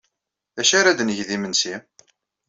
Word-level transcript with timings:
D 0.55 0.57
acu 0.61 0.73
ara 0.79 0.97
d-neg 0.99 1.19
d 1.27 1.29
imensi? 1.35 1.75